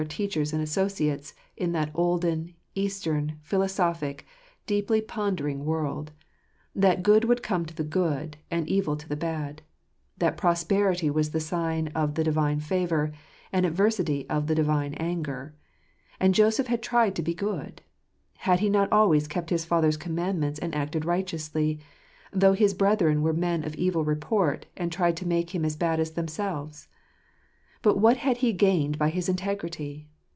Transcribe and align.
teachers 0.09 0.51
and 0.51 0.63
associates 0.63 1.35
in 1.55 1.73
that 1.73 1.91
olden, 1.93 2.55
Eastern, 2.73 3.37
philosophic, 3.43 4.25
deeply 4.65 4.99
pondering 4.99 5.63
world: 5.63 6.11
that 6.73 7.03
good 7.03 7.23
would 7.23 7.43
come 7.43 7.67
to 7.67 7.75
the 7.75 7.83
good, 7.83 8.35
and 8.49 8.67
evil 8.67 8.95
to 8.97 9.07
the 9.07 9.15
bad; 9.15 9.61
that 10.17 10.37
prosperity 10.37 11.11
was 11.11 11.29
the 11.29 11.39
sign 11.39 11.87
of 11.89 12.15
the 12.15 12.23
Divine 12.23 12.59
favour, 12.59 13.11
and 13.53 13.63
adversity 13.63 14.27
of 14.27 14.47
the 14.47 14.55
Divine 14.55 14.95
anger. 14.95 15.53
And 16.19 16.33
Joseph 16.33 16.65
had 16.65 16.81
tried 16.81 17.15
to 17.15 17.21
be 17.21 17.35
good. 17.35 17.83
Had 18.37 18.59
he 18.59 18.69
not 18.71 18.91
always 18.91 19.27
kept 19.27 19.51
his 19.51 19.65
father's 19.65 19.97
commandments 19.97 20.57
and 20.57 20.73
acted 20.73 21.05
righteously, 21.05 21.79
though 22.33 22.53
his 22.53 22.73
brethren 22.73 23.21
were 23.21 23.33
men 23.33 23.63
of 23.63 23.75
evil 23.75 24.03
report, 24.03 24.65
and 24.75 24.91
tried 24.91 25.15
to 25.17 25.27
make 25.27 25.53
him 25.53 25.63
as 25.63 25.75
bad 25.75 25.99
as 25.99 26.09
themselves? 26.13 26.87
But 27.83 27.97
what 27.97 28.17
had 28.17 28.37
he 28.37 28.53
gained 28.53 28.99
by 28.99 29.09
his 29.09 29.27
integrity? 29.27 30.07